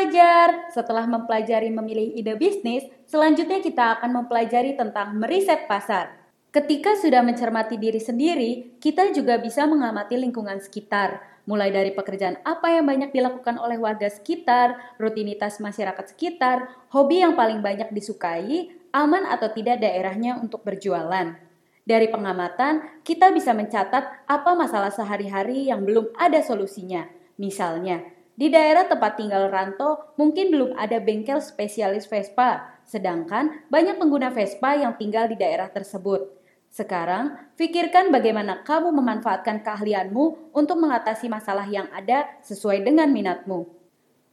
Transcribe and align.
belajar. 0.00 0.70
Setelah 0.72 1.04
mempelajari 1.04 1.68
memilih 1.68 2.14
ide 2.16 2.34
bisnis, 2.38 2.86
selanjutnya 3.04 3.58
kita 3.60 4.00
akan 4.00 4.22
mempelajari 4.22 4.74
tentang 4.74 5.18
meriset 5.18 5.68
pasar. 5.70 6.16
Ketika 6.50 6.98
sudah 6.98 7.22
mencermati 7.22 7.78
diri 7.78 8.02
sendiri, 8.02 8.50
kita 8.82 9.14
juga 9.14 9.38
bisa 9.38 9.70
mengamati 9.70 10.18
lingkungan 10.18 10.58
sekitar, 10.58 11.22
mulai 11.46 11.70
dari 11.70 11.94
pekerjaan 11.94 12.42
apa 12.42 12.74
yang 12.74 12.90
banyak 12.90 13.14
dilakukan 13.14 13.54
oleh 13.62 13.78
warga 13.78 14.10
sekitar, 14.10 14.98
rutinitas 14.98 15.62
masyarakat 15.62 16.10
sekitar, 16.10 16.90
hobi 16.90 17.22
yang 17.22 17.38
paling 17.38 17.62
banyak 17.62 17.94
disukai, 17.94 18.74
aman 18.90 19.30
atau 19.30 19.46
tidak 19.54 19.78
daerahnya 19.78 20.42
untuk 20.42 20.66
berjualan. 20.66 21.38
Dari 21.86 22.06
pengamatan, 22.10 23.02
kita 23.06 23.30
bisa 23.30 23.54
mencatat 23.54 24.26
apa 24.26 24.50
masalah 24.58 24.90
sehari-hari 24.90 25.70
yang 25.70 25.86
belum 25.86 26.18
ada 26.18 26.42
solusinya. 26.42 27.06
Misalnya, 27.38 28.02
di 28.40 28.48
daerah 28.48 28.88
tempat 28.88 29.20
tinggal 29.20 29.52
Ranto 29.52 30.16
mungkin 30.16 30.48
belum 30.48 30.72
ada 30.80 30.96
bengkel 30.96 31.44
spesialis 31.44 32.08
Vespa, 32.08 32.80
sedangkan 32.88 33.68
banyak 33.68 34.00
pengguna 34.00 34.32
Vespa 34.32 34.80
yang 34.80 34.96
tinggal 34.96 35.28
di 35.28 35.36
daerah 35.36 35.68
tersebut. 35.68 36.40
Sekarang, 36.72 37.36
pikirkan 37.60 38.08
bagaimana 38.08 38.64
kamu 38.64 38.96
memanfaatkan 38.96 39.60
keahlianmu 39.60 40.56
untuk 40.56 40.80
mengatasi 40.80 41.28
masalah 41.28 41.68
yang 41.68 41.92
ada 41.92 42.32
sesuai 42.40 42.80
dengan 42.80 43.12
minatmu. 43.12 43.68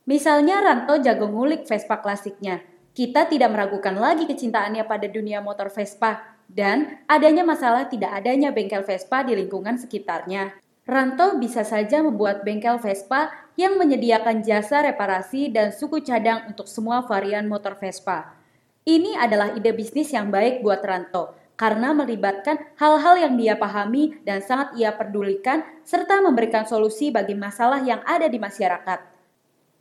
Misalnya 0.08 0.63
Ranto 0.63 1.03
jago 1.03 1.27
ngulik 1.27 1.67
Vespa 1.67 1.99
klasiknya. 1.99 2.63
Kita 2.95 3.27
tidak 3.27 3.52
meragukan 3.52 3.99
lagi 3.99 4.23
kecintaannya 4.23 4.88
pada 4.88 5.11
dunia 5.11 5.44
motor 5.44 5.67
Vespa 5.67 6.39
dan 6.47 7.03
adanya 7.11 7.44
masalah 7.44 7.91
tidak 7.91 8.16
adanya 8.23 8.55
bengkel 8.55 8.88
Vespa 8.88 9.28
di 9.28 9.35
lingkungan 9.35 9.75
sekitarnya. 9.75 10.55
Ranto 10.88 11.35
bisa 11.35 11.67
saja 11.67 11.99
membuat 11.99 12.47
bengkel 12.47 12.80
Vespa 12.80 13.27
yang 13.59 13.75
menyediakan 13.75 14.39
jasa 14.39 14.80
reparasi 14.88 15.52
dan 15.52 15.75
suku 15.75 15.99
cadang 15.99 16.47
untuk 16.47 16.63
semua 16.63 17.03
varian 17.03 17.44
motor 17.44 17.75
Vespa. 17.75 18.39
Ini 18.88 19.19
adalah 19.19 19.52
ide 19.52 19.75
bisnis 19.75 20.16
yang 20.16 20.31
baik 20.31 20.63
buat 20.63 20.79
Ranto 20.79 21.35
karena 21.59 21.91
melibatkan 21.91 22.71
hal-hal 22.79 23.19
yang 23.19 23.35
dia 23.35 23.59
pahami 23.59 24.16
dan 24.23 24.39
sangat 24.39 24.79
ia 24.79 24.95
pedulikan, 24.95 25.66
serta 25.83 26.23
memberikan 26.23 26.63
solusi 26.63 27.11
bagi 27.11 27.35
masalah 27.35 27.83
yang 27.83 27.99
ada 28.07 28.31
di 28.31 28.39
masyarakat. 28.39 29.17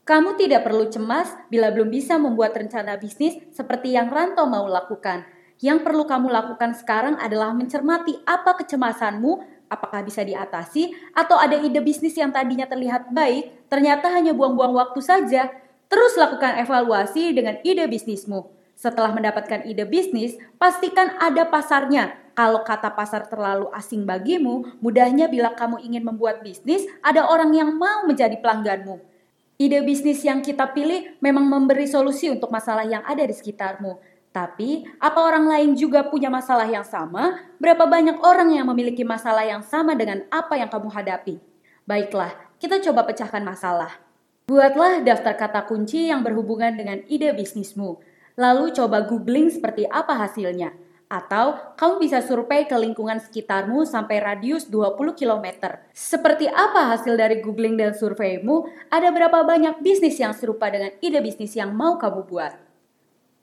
Kamu 0.02 0.34
tidak 0.34 0.66
perlu 0.66 0.90
cemas 0.90 1.30
bila 1.46 1.70
belum 1.70 1.86
bisa 1.86 2.18
membuat 2.18 2.58
rencana 2.58 2.98
bisnis 2.98 3.38
seperti 3.54 3.94
yang 3.94 4.10
Ranto 4.10 4.42
mau 4.50 4.66
lakukan. 4.66 5.22
Yang 5.56 5.88
perlu 5.88 6.04
kamu 6.04 6.28
lakukan 6.28 6.76
sekarang 6.76 7.16
adalah 7.16 7.54
mencermati 7.56 8.20
apa 8.28 8.60
kecemasanmu, 8.60 9.55
apakah 9.66 10.02
bisa 10.02 10.22
diatasi, 10.22 10.94
atau 11.14 11.36
ada 11.38 11.58
ide 11.58 11.78
bisnis 11.82 12.14
yang 12.16 12.30
tadinya 12.30 12.66
terlihat 12.66 13.10
baik, 13.10 13.68
ternyata 13.70 14.10
hanya 14.12 14.32
buang-buang 14.32 14.74
waktu 14.74 15.00
saja. 15.02 15.50
Terus 15.86 16.18
lakukan 16.18 16.58
evaluasi 16.58 17.30
dengan 17.30 17.62
ide 17.62 17.86
bisnismu. 17.86 18.50
Setelah 18.76 19.14
mendapatkan 19.14 19.64
ide 19.64 19.88
bisnis, 19.88 20.36
pastikan 20.60 21.16
ada 21.16 21.48
pasarnya. 21.48 22.18
Kalau 22.36 22.60
kata 22.60 22.92
pasar 22.92 23.24
terlalu 23.32 23.72
asing 23.72 24.04
bagimu, 24.04 24.76
mudahnya 24.84 25.24
bila 25.24 25.56
kamu 25.56 25.80
ingin 25.80 26.04
membuat 26.04 26.44
bisnis, 26.44 26.84
ada 27.00 27.24
orang 27.24 27.48
yang 27.56 27.72
mau 27.72 28.04
menjadi 28.04 28.36
pelangganmu. 28.36 29.00
Ide 29.56 29.80
bisnis 29.88 30.20
yang 30.20 30.44
kita 30.44 30.68
pilih 30.76 31.16
memang 31.24 31.48
memberi 31.48 31.88
solusi 31.88 32.28
untuk 32.28 32.52
masalah 32.52 32.84
yang 32.84 33.00
ada 33.08 33.24
di 33.24 33.32
sekitarmu. 33.32 33.96
Tapi, 34.36 34.84
apa 35.00 35.16
orang 35.16 35.48
lain 35.48 35.72
juga 35.72 36.04
punya 36.04 36.28
masalah 36.28 36.68
yang 36.68 36.84
sama? 36.84 37.40
Berapa 37.56 37.88
banyak 37.88 38.20
orang 38.20 38.52
yang 38.52 38.68
memiliki 38.68 39.00
masalah 39.00 39.48
yang 39.48 39.64
sama 39.64 39.96
dengan 39.96 40.28
apa 40.28 40.60
yang 40.60 40.68
kamu 40.68 40.92
hadapi? 40.92 41.40
Baiklah, 41.88 42.36
kita 42.60 42.84
coba 42.84 43.08
pecahkan 43.08 43.40
masalah. 43.40 43.96
Buatlah 44.44 45.00
daftar 45.00 45.32
kata 45.40 45.64
kunci 45.64 46.12
yang 46.12 46.20
berhubungan 46.20 46.76
dengan 46.76 47.00
ide 47.08 47.32
bisnismu 47.32 47.96
lalu 48.36 48.70
coba 48.76 49.02
googling 49.08 49.48
seperti 49.48 49.88
apa 49.88 50.14
hasilnya. 50.14 50.76
Atau 51.06 51.54
kamu 51.78 52.02
bisa 52.02 52.18
survei 52.18 52.66
ke 52.66 52.74
lingkungan 52.74 53.22
sekitarmu 53.22 53.86
sampai 53.86 54.18
radius 54.18 54.66
20 54.66 55.14
km. 55.14 55.78
Seperti 55.94 56.50
apa 56.50 56.94
hasil 56.94 57.14
dari 57.14 57.38
googling 57.38 57.78
dan 57.78 57.94
surveimu? 57.94 58.66
Ada 58.90 59.14
berapa 59.14 59.46
banyak 59.46 59.80
bisnis 59.86 60.18
yang 60.18 60.34
serupa 60.34 60.66
dengan 60.66 60.90
ide 60.98 61.22
bisnis 61.22 61.54
yang 61.54 61.70
mau 61.70 61.94
kamu 61.94 62.26
buat? 62.26 62.65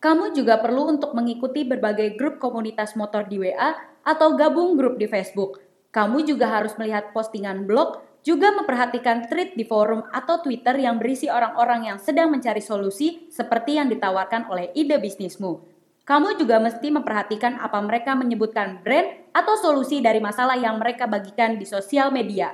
Kamu 0.04 0.36
juga 0.36 0.60
perlu 0.60 0.92
untuk 0.92 1.16
mengikuti 1.16 1.64
berbagai 1.64 2.20
grup 2.20 2.36
komunitas 2.36 3.00
motor 3.00 3.24
di 3.24 3.40
WA 3.40 3.72
atau 4.04 4.36
gabung 4.36 4.76
grup 4.76 5.00
di 5.00 5.08
Facebook. 5.08 5.64
Kamu 5.96 6.28
juga 6.28 6.52
harus 6.52 6.76
melihat 6.76 7.16
postingan 7.16 7.64
blog 7.64 8.04
juga 8.20 8.52
memperhatikan 8.52 9.32
tweet 9.32 9.56
di 9.56 9.64
forum 9.64 10.04
atau 10.12 10.44
Twitter 10.44 10.76
yang 10.76 11.00
berisi 11.00 11.32
orang-orang 11.32 11.88
yang 11.88 11.98
sedang 12.04 12.36
mencari 12.36 12.60
solusi 12.60 13.32
seperti 13.32 13.80
yang 13.80 13.88
ditawarkan 13.88 14.52
oleh 14.52 14.76
ide 14.76 15.00
bisnismu. 15.00 15.64
Kamu 16.04 16.36
juga 16.36 16.60
mesti 16.60 16.92
memperhatikan 16.92 17.64
apa 17.64 17.80
mereka 17.80 18.12
menyebutkan 18.12 18.84
brand 18.84 19.08
atau 19.32 19.56
solusi 19.56 20.04
dari 20.04 20.20
masalah 20.20 20.60
yang 20.60 20.84
mereka 20.84 21.08
bagikan 21.08 21.56
di 21.56 21.64
sosial 21.64 22.12
media. 22.12 22.52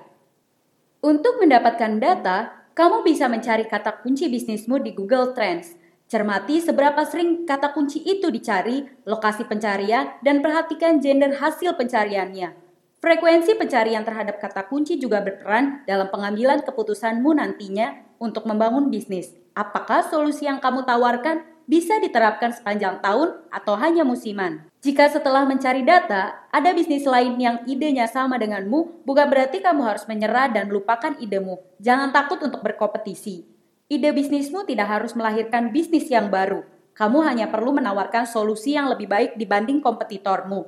Untuk 1.01 1.41
mendapatkan 1.41 1.97
data, 1.97 2.69
kamu 2.77 3.01
bisa 3.01 3.25
mencari 3.25 3.65
kata 3.65 4.05
kunci 4.05 4.29
bisnismu 4.29 4.77
di 4.85 4.93
Google 4.93 5.33
Trends. 5.33 5.78
Cermati 6.09 6.57
seberapa 6.57 7.05
sering 7.05 7.45
kata 7.45 7.69
kunci 7.69 8.01
itu 8.01 8.33
dicari, 8.33 8.81
lokasi 9.05 9.45
pencarian, 9.45 10.17
dan 10.25 10.41
perhatikan 10.41 10.97
gender 10.97 11.37
hasil 11.37 11.77
pencariannya. 11.77 12.57
Frekuensi 12.97 13.53
pencarian 13.53 14.01
terhadap 14.01 14.41
kata 14.41 14.65
kunci 14.65 14.97
juga 14.97 15.21
berperan 15.21 15.85
dalam 15.85 16.09
pengambilan 16.09 16.65
keputusanmu 16.65 17.37
nantinya 17.37 17.93
untuk 18.17 18.49
membangun 18.49 18.89
bisnis. 18.89 19.37
Apakah 19.53 20.01
solusi 20.01 20.49
yang 20.49 20.57
kamu 20.57 20.81
tawarkan 20.81 21.45
bisa 21.69 22.01
diterapkan 22.01 22.57
sepanjang 22.57 23.05
tahun 23.05 23.45
atau 23.53 23.77
hanya 23.77 24.01
musiman? 24.01 24.65
Jika 24.81 25.13
setelah 25.13 25.45
mencari 25.45 25.85
data, 25.85 26.41
ada 26.49 26.73
bisnis 26.73 27.05
lain 27.05 27.37
yang 27.37 27.61
idenya 27.69 28.09
sama 28.09 28.41
denganmu, 28.41 29.05
bukan 29.05 29.29
berarti 29.29 29.61
kamu 29.61 29.85
harus 29.85 30.09
menyerah 30.09 30.49
dan 30.49 30.73
lupakan 30.73 31.13
idemu. 31.21 31.61
Jangan 31.77 32.09
takut 32.09 32.41
untuk 32.41 32.65
berkompetisi. 32.65 33.58
Ide 33.89 34.13
bisnismu 34.13 34.69
tidak 34.69 34.85
harus 34.85 35.17
melahirkan 35.17 35.73
bisnis 35.73 36.05
yang 36.13 36.29
baru. 36.29 36.61
Kamu 36.93 37.25
hanya 37.25 37.49
perlu 37.49 37.73
menawarkan 37.73 38.29
solusi 38.29 38.77
yang 38.77 38.85
lebih 38.85 39.09
baik 39.09 39.33
dibanding 39.33 39.81
kompetitormu. 39.81 40.61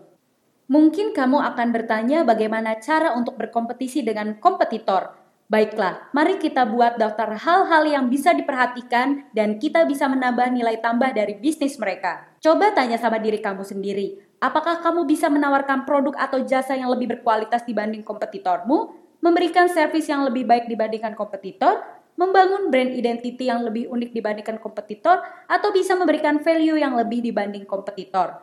Mungkin 0.66 1.14
kamu 1.14 1.38
akan 1.54 1.70
bertanya 1.70 2.26
bagaimana 2.26 2.82
cara 2.82 3.14
untuk 3.14 3.38
berkompetisi 3.38 4.02
dengan 4.02 4.42
kompetitor. 4.42 5.14
Baiklah, 5.54 6.10
mari 6.18 6.42
kita 6.42 6.66
buat 6.66 6.98
daftar 6.98 7.38
hal-hal 7.38 7.84
yang 7.86 8.10
bisa 8.10 8.34
diperhatikan 8.34 9.30
dan 9.38 9.62
kita 9.62 9.86
bisa 9.86 10.10
menambah 10.10 10.50
nilai 10.50 10.82
tambah 10.82 11.14
dari 11.14 11.38
bisnis 11.38 11.78
mereka. 11.78 12.26
Coba 12.42 12.74
tanya 12.74 12.98
sama 12.98 13.22
diri 13.22 13.38
kamu 13.38 13.62
sendiri, 13.62 14.18
apakah 14.42 14.82
kamu 14.82 15.06
bisa 15.06 15.30
menawarkan 15.30 15.86
produk 15.86 16.18
atau 16.18 16.42
jasa 16.42 16.74
yang 16.74 16.90
lebih 16.90 17.14
berkualitas 17.14 17.70
dibanding 17.70 18.02
kompetitormu? 18.02 18.98
Memberikan 19.22 19.70
servis 19.70 20.10
yang 20.10 20.26
lebih 20.26 20.50
baik 20.50 20.66
dibandingkan 20.66 21.14
kompetitor? 21.14 22.01
Membangun 22.20 22.72
brand 22.72 22.92
identity 22.92 23.48
yang 23.48 23.64
lebih 23.64 23.88
unik 23.88 24.12
dibandingkan 24.12 24.58
kompetitor? 24.60 25.24
Atau 25.48 25.72
bisa 25.72 25.96
memberikan 25.96 26.40
value 26.44 26.80
yang 26.80 26.96
lebih 26.96 27.24
dibanding 27.24 27.64
kompetitor? 27.64 28.40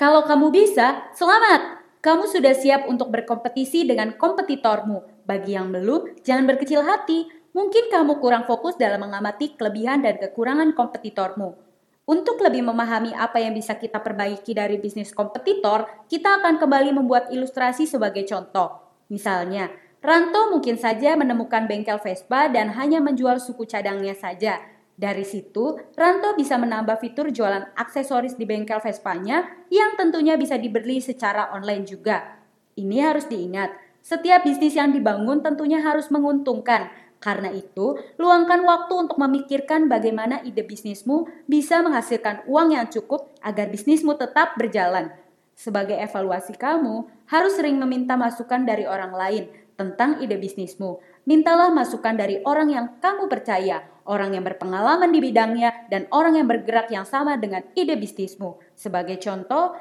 Kalau 0.00 0.24
kamu 0.24 0.50
bisa, 0.50 1.12
selamat! 1.12 1.82
Kamu 2.02 2.26
sudah 2.26 2.50
siap 2.50 2.90
untuk 2.90 3.14
berkompetisi 3.14 3.86
dengan 3.86 4.18
kompetitormu. 4.18 5.22
Bagi 5.22 5.54
yang 5.54 5.70
belum, 5.70 6.18
jangan 6.26 6.50
berkecil 6.50 6.82
hati. 6.82 7.30
Mungkin 7.54 7.92
kamu 7.92 8.18
kurang 8.18 8.42
fokus 8.42 8.74
dalam 8.74 9.06
mengamati 9.06 9.54
kelebihan 9.54 10.02
dan 10.02 10.18
kekurangan 10.18 10.74
kompetitormu. 10.74 11.54
Untuk 12.02 12.42
lebih 12.42 12.66
memahami 12.66 13.14
apa 13.14 13.38
yang 13.38 13.54
bisa 13.54 13.78
kita 13.78 14.02
perbaiki 14.02 14.50
dari 14.50 14.82
bisnis 14.82 15.14
kompetitor, 15.14 15.86
kita 16.10 16.42
akan 16.42 16.58
kembali 16.58 16.90
membuat 16.90 17.30
ilustrasi 17.30 17.86
sebagai 17.86 18.26
contoh. 18.26 18.82
Misalnya, 19.06 19.70
Ranto 20.02 20.50
mungkin 20.50 20.74
saja 20.74 21.14
menemukan 21.14 21.70
bengkel 21.70 21.94
Vespa 22.02 22.50
dan 22.50 22.74
hanya 22.74 22.98
menjual 22.98 23.38
suku 23.38 23.70
cadangnya 23.70 24.18
saja. 24.18 24.58
Dari 24.98 25.22
situ, 25.22 25.78
Ranto 25.94 26.34
bisa 26.34 26.58
menambah 26.58 26.98
fitur 26.98 27.30
jualan 27.30 27.70
aksesoris 27.78 28.34
di 28.34 28.42
bengkel 28.42 28.82
Vespanya 28.82 29.46
yang 29.70 29.94
tentunya 29.94 30.34
bisa 30.34 30.58
dibeli 30.58 30.98
secara 30.98 31.54
online 31.54 31.86
juga. 31.86 32.34
Ini 32.74 32.98
harus 32.98 33.30
diingat, 33.30 33.70
setiap 34.02 34.42
bisnis 34.42 34.74
yang 34.74 34.90
dibangun 34.90 35.38
tentunya 35.38 35.78
harus 35.78 36.10
menguntungkan. 36.10 36.90
Karena 37.22 37.54
itu, 37.54 37.94
luangkan 38.18 38.66
waktu 38.66 39.06
untuk 39.06 39.22
memikirkan 39.22 39.86
bagaimana 39.86 40.42
ide 40.42 40.66
bisnismu 40.66 41.30
bisa 41.46 41.78
menghasilkan 41.78 42.42
uang 42.50 42.74
yang 42.74 42.90
cukup 42.90 43.30
agar 43.38 43.70
bisnismu 43.70 44.18
tetap 44.18 44.58
berjalan. 44.58 45.14
Sebagai 45.54 45.94
evaluasi 45.94 46.58
kamu, 46.58 47.06
harus 47.30 47.54
sering 47.54 47.78
meminta 47.78 48.18
masukan 48.18 48.66
dari 48.66 48.82
orang 48.82 49.14
lain 49.14 49.61
tentang 49.82 50.22
ide 50.22 50.38
bisnismu. 50.38 51.02
Mintalah 51.26 51.74
masukan 51.74 52.14
dari 52.14 52.38
orang 52.46 52.70
yang 52.70 52.86
kamu 53.02 53.26
percaya, 53.26 53.82
orang 54.06 54.38
yang 54.38 54.46
berpengalaman 54.46 55.10
di 55.10 55.18
bidangnya, 55.18 55.90
dan 55.90 56.06
orang 56.14 56.38
yang 56.38 56.46
bergerak 56.46 56.86
yang 56.94 57.02
sama 57.02 57.34
dengan 57.34 57.66
ide 57.74 57.98
bisnismu. 57.98 58.62
Sebagai 58.78 59.18
contoh, 59.18 59.74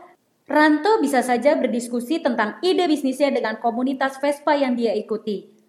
Ranto 0.50 0.98
bisa 0.98 1.22
saja 1.22 1.54
berdiskusi 1.54 2.20
tentang 2.20 2.58
ide 2.66 2.90
bisnisnya 2.90 3.30
dengan 3.30 3.62
komunitas 3.62 4.18
Vespa 4.18 4.58
yang 4.58 4.74
dia 4.74 4.98
ikuti. 4.98 5.61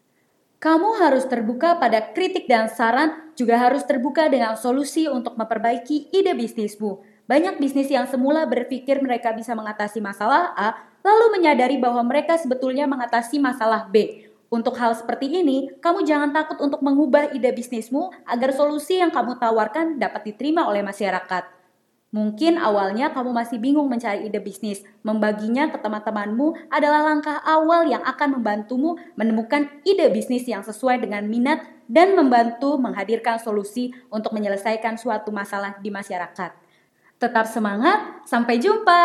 Kamu 0.63 0.95
harus 1.03 1.27
terbuka 1.27 1.75
pada 1.75 2.15
kritik 2.15 2.47
dan 2.47 2.71
saran, 2.71 3.35
juga 3.35 3.59
harus 3.59 3.83
terbuka 3.83 4.31
dengan 4.31 4.55
solusi 4.55 5.11
untuk 5.11 5.35
memperbaiki 5.35 6.15
ide 6.15 6.39
bisnismu. 6.39 7.03
Banyak 7.27 7.59
bisnis 7.59 7.91
yang 7.91 8.07
semula 8.07 8.47
berpikir 8.47 9.03
mereka 9.03 9.35
bisa 9.35 9.59
mengatasi 9.59 9.99
masalah 9.99 10.55
A, 10.55 10.79
lalu 11.03 11.35
menyadari 11.35 11.83
bahwa 11.83 12.07
mereka 12.07 12.39
sebetulnya 12.39 12.87
mengatasi 12.87 13.43
masalah 13.43 13.91
B. 13.91 14.31
Untuk 14.55 14.79
hal 14.79 14.95
seperti 14.95 15.35
ini, 15.35 15.67
kamu 15.83 16.07
jangan 16.07 16.31
takut 16.31 16.63
untuk 16.63 16.79
mengubah 16.79 17.35
ide 17.35 17.51
bisnismu 17.51 18.15
agar 18.23 18.55
solusi 18.55 19.03
yang 19.03 19.11
kamu 19.11 19.43
tawarkan 19.43 19.99
dapat 19.99 20.31
diterima 20.31 20.71
oleh 20.71 20.87
masyarakat. 20.87 21.62
Mungkin 22.13 22.61
awalnya 22.61 23.09
kamu 23.09 23.33
masih 23.33 23.57
bingung 23.57 23.89
mencari 23.89 24.29
ide 24.29 24.37
bisnis. 24.37 24.85
Membaginya 25.01 25.73
ke 25.73 25.81
teman-temanmu 25.81 26.69
adalah 26.69 27.09
langkah 27.09 27.41
awal 27.41 27.89
yang 27.89 28.05
akan 28.05 28.37
membantumu 28.37 29.01
menemukan 29.17 29.73
ide 29.89 30.13
bisnis 30.13 30.45
yang 30.45 30.61
sesuai 30.61 31.01
dengan 31.01 31.25
minat 31.25 31.65
dan 31.89 32.13
membantu 32.13 32.77
menghadirkan 32.77 33.41
solusi 33.41 33.97
untuk 34.13 34.37
menyelesaikan 34.37 35.01
suatu 35.01 35.33
masalah 35.33 35.81
di 35.81 35.89
masyarakat. 35.89 36.53
Tetap 37.17 37.49
semangat, 37.49 38.29
sampai 38.29 38.61
jumpa! 38.61 39.03